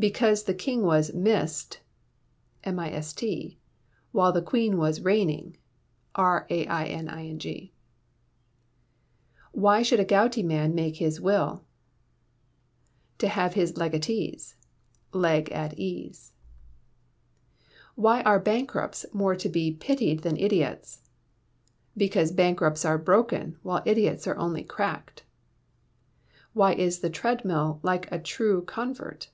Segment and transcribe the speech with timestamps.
[0.00, 1.80] Because the King was missed
[2.64, 3.24] (mist)
[4.12, 5.56] while the Queen was reigning
[6.16, 7.72] (raining).
[9.50, 11.64] Why should a gouty man make his will?
[13.18, 14.54] To have his legatees
[15.12, 16.32] (leg at ease).
[17.96, 21.00] Why are bankrupts more to be pitied than idiots?
[21.96, 25.24] Because bankrupts are broken, while idiots are only cracked.
[26.52, 29.30] Why is the treadmill like a true convert?